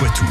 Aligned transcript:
Poitou. 0.00 0.24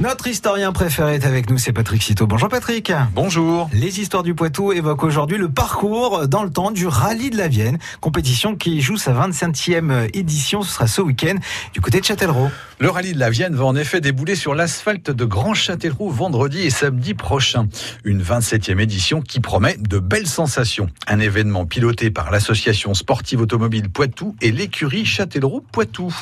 Notre 0.00 0.26
historien 0.26 0.72
préféré 0.72 1.14
est 1.14 1.24
avec 1.24 1.48
nous, 1.48 1.56
c'est 1.56 1.72
Patrick 1.72 2.02
Citeau. 2.02 2.26
Bonjour 2.26 2.48
Patrick. 2.48 2.92
Bonjour. 3.14 3.70
Les 3.72 4.00
histoires 4.00 4.24
du 4.24 4.34
Poitou 4.34 4.72
évoquent 4.72 5.04
aujourd'hui 5.04 5.38
le 5.38 5.48
parcours 5.48 6.26
dans 6.26 6.42
le 6.42 6.50
temps 6.50 6.72
du 6.72 6.88
rallye 6.88 7.30
de 7.30 7.36
la 7.36 7.46
Vienne, 7.46 7.78
compétition 8.00 8.56
qui 8.56 8.80
joue 8.80 8.96
sa 8.96 9.12
25e 9.12 10.08
édition. 10.14 10.62
Ce 10.62 10.72
sera 10.72 10.88
ce 10.88 11.00
week-end 11.00 11.36
du 11.72 11.80
côté 11.80 12.00
de 12.00 12.04
Châtellerault. 12.04 12.50
Le 12.80 12.90
rallye 12.90 13.12
de 13.12 13.20
la 13.20 13.30
Vienne 13.30 13.54
va 13.54 13.66
en 13.66 13.76
effet 13.76 14.00
débouler 14.00 14.34
sur 14.34 14.56
l'asphalte 14.56 15.12
de 15.12 15.24
Grand 15.24 15.54
Châtellerault 15.54 16.10
vendredi 16.10 16.62
et 16.62 16.70
samedi 16.70 17.14
prochain. 17.14 17.68
Une 18.02 18.20
27e 18.20 18.80
édition 18.80 19.22
qui 19.22 19.38
promet 19.38 19.76
de 19.78 20.00
belles 20.00 20.26
sensations. 20.26 20.88
Un 21.06 21.20
événement 21.20 21.66
piloté 21.66 22.10
par 22.10 22.32
l'association 22.32 22.94
sportive 22.94 23.42
automobile 23.42 23.90
Poitou 23.90 24.34
et 24.42 24.50
l'écurie 24.50 25.04
Châtellerault 25.04 25.64
Poitou. 25.70 26.12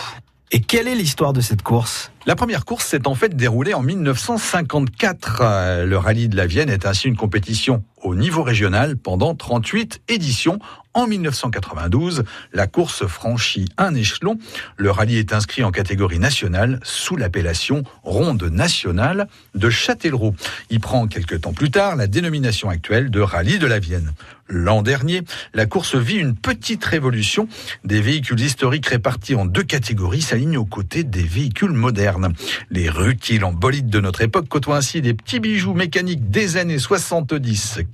Et 0.54 0.60
quelle 0.60 0.86
est 0.86 0.94
l'histoire 0.94 1.32
de 1.32 1.40
cette 1.40 1.62
course? 1.62 2.12
La 2.26 2.36
première 2.36 2.66
course 2.66 2.84
s'est 2.84 3.08
en 3.08 3.14
fait 3.14 3.34
déroulée 3.34 3.72
en 3.72 3.82
1954. 3.82 5.84
Le 5.86 5.96
rallye 5.96 6.29
de 6.29 6.36
la 6.36 6.46
Vienne 6.46 6.68
est 6.68 6.84
ainsi 6.84 7.08
une 7.08 7.16
compétition 7.16 7.82
au 8.02 8.14
niveau 8.14 8.42
régional 8.42 8.96
pendant 8.96 9.34
38 9.34 10.02
éditions. 10.08 10.58
En 10.94 11.06
1992, 11.06 12.24
la 12.52 12.66
course 12.66 13.06
franchit 13.06 13.64
un 13.79 13.94
échelon. 13.94 14.38
Le 14.76 14.90
rallye 14.90 15.16
est 15.16 15.32
inscrit 15.32 15.64
en 15.64 15.70
catégorie 15.70 16.18
nationale 16.18 16.80
sous 16.82 17.16
l'appellation 17.16 17.82
Ronde 18.02 18.43
nationale 18.44 19.26
de 19.54 19.70
Châtellerault. 19.70 20.34
Il 20.68 20.80
prend 20.80 21.07
quelques 21.07 21.40
temps 21.40 21.54
plus 21.54 21.70
tard 21.70 21.96
la 21.96 22.08
dénomination 22.08 22.68
actuelle 22.68 23.10
de 23.10 23.20
rallye 23.20 23.58
de 23.58 23.66
la 23.66 23.79
Vienne. 23.79 24.12
L'an 24.48 24.82
dernier, 24.82 25.22
la 25.54 25.64
course 25.64 25.94
vit 25.94 26.16
une 26.16 26.34
petite 26.34 26.84
révolution. 26.84 27.48
Des 27.84 28.02
véhicules 28.02 28.40
historiques 28.40 28.86
répartis 28.86 29.34
en 29.34 29.46
deux 29.46 29.62
catégories 29.62 30.21
s'alignent 30.21 30.58
aux 30.58 30.66
côtés 30.66 31.04
des 31.04 31.22
véhicules 31.22 31.72
modernes. 31.72 32.34
Les 32.70 32.91
rutiles 32.91 33.44
en 33.44 33.52
bolide 33.52 33.88
de 33.88 34.00
notre 34.00 34.20
époque 34.20 34.48
côtoient 34.48 34.77
ainsi 34.77 35.00
des 35.00 35.14
petits 35.14 35.40
bijoux 35.40 35.72
mécaniques 35.72 36.30
des 36.30 36.58
années 36.58 36.78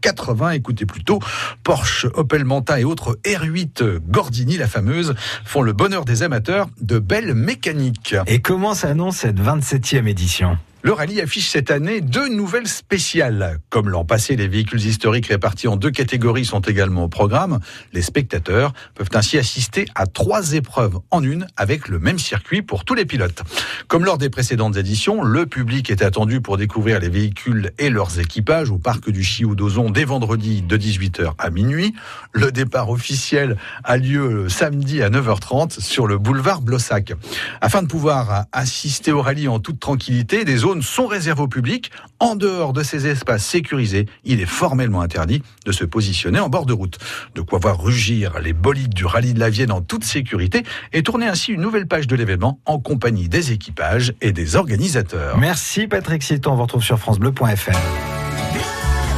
70-80. 0.03 0.55
Écoutez 0.55 0.87
plutôt, 0.87 1.21
Porsche, 1.63 2.07
Opel 2.15 2.45
Manta 2.45 2.81
et 2.81 2.85
autres 2.85 3.19
R8 3.25 3.99
Gordini, 4.09 4.57
la 4.57 4.67
fameuse, 4.67 5.15
font 5.45 5.63
le 5.63 5.73
bonheur 5.73 6.05
des 6.05 6.23
amateurs 6.23 6.69
de 6.81 6.99
belles 6.99 7.35
mécaniques. 7.35 8.17
Et 8.27 8.41
comment 8.41 8.75
s'annonce 8.75 9.19
cette 9.19 9.41
27e 9.41 10.07
édition? 10.07 10.59
Le 10.83 10.93
rallye 10.93 11.21
affiche 11.21 11.49
cette 11.49 11.73
année 11.73 12.01
deux 12.01 12.29
nouvelles 12.29 12.69
spéciales. 12.69 13.59
Comme 13.69 13.89
l'an 13.89 14.05
passé, 14.05 14.37
les 14.37 14.47
véhicules 14.47 14.81
historiques 14.81 15.27
répartis 15.27 15.67
en 15.67 15.77
deux 15.77 15.91
catégories 15.91 16.45
sont 16.45 16.61
également 16.61 17.05
au 17.05 17.09
programme. 17.09 17.59
Les 17.93 18.03
spectateurs 18.03 18.73
peuvent 18.95 19.09
ainsi 19.15 19.39
assister 19.39 19.87
à 19.97 20.07
trois 20.07 20.53
épreuves 20.53 20.99
en 21.11 21.23
une 21.23 21.49
avec 21.57 21.89
le 21.89 21.99
même 21.99 22.21
circuit 22.21 22.63
pour 22.63 22.85
tous 22.85 22.95
les 22.95 23.05
pilotes. 23.05 23.43
Comme 23.89 24.05
lors 24.05 24.19
des 24.19 24.31
précédentes 24.31 24.77
éditions, 24.77 25.23
le 25.23 25.47
public 25.47 25.91
est 25.91 26.03
attendu 26.03 26.41
pour 26.41 26.57
découvrir 26.57 27.01
les 27.01 27.09
véhicules 27.09 27.73
et 27.79 27.91
leurs 27.91 28.21
équipages 28.21 28.71
au 28.71 28.79
parc 28.79 29.11
du 29.11 29.25
Chiou 29.25 29.57
d'Ozon 29.57 29.91
dès 29.91 30.05
vendredi 30.05 30.63
de 30.63 30.77
18h 30.77 31.33
à 31.39 31.51
minuit. 31.51 31.93
Le 32.33 32.53
départ 32.53 32.89
officiel 32.89 33.57
a 33.83 33.97
lieu 33.97 34.49
samedi 34.49 35.03
à 35.03 35.11
9h30 35.11 35.81
sur 35.81 36.07
le 36.07 36.19
boulevard 36.19 36.61
Blossac. 36.61 37.15
Afin 37.61 37.83
de 37.83 37.89
pouvoir 37.89 38.45
assister 38.53 39.11
au 39.11 39.23
rallye 39.23 39.49
en 39.49 39.59
toute 39.59 39.81
tranquillité, 39.81 40.45
des 40.45 40.65
sont 40.83 41.07
réservées 41.07 41.43
au 41.43 41.49
public. 41.49 41.91
En 42.21 42.35
dehors 42.35 42.73
de 42.73 42.83
ces 42.83 43.07
espaces 43.07 43.45
sécurisés, 43.45 44.07
il 44.25 44.41
est 44.41 44.47
formellement 44.47 45.01
interdit 45.01 45.43
de 45.65 45.73
se 45.73 45.85
positionner 45.85 46.41
en 46.41 46.49
bord 46.49 46.67
de 46.67 46.73
route. 46.73 46.99
De 47.35 47.41
quoi 47.41 47.59
voir 47.59 47.81
rugir 47.81 48.39
les 48.41 48.53
bolides 48.53 48.95
du 48.95 49.07
rallye 49.07 49.35
de 49.35 49.41
la 49.41 49.51
Vienne 49.51 49.73
en 49.73 49.81
toute 49.81 50.05
sécurité 50.05 50.63
et 50.93 51.03
tourner 51.03 51.27
ainsi 51.27 51.53
une 51.53 51.61
nouvelle 51.61 51.87
page 51.87 52.07
de 52.07 52.17
l'événement 52.17 52.61
en 52.67 52.79
compagnie 52.79 53.29
des 53.29 53.53
équipages 53.53 54.15
et 54.21 54.33
des 54.33 54.57
organisateurs. 54.57 55.39
Merci 55.39 55.87
Patrick 55.87 56.23
Citon, 56.23 56.53
on 56.53 56.57
vous 56.57 56.63
retrouve 56.63 56.85
sur 56.85 56.99
francebleu.fr. 56.99 57.79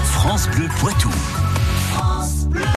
France 0.03 0.49
Bleu 0.51 0.69
Poitou. 0.79 1.11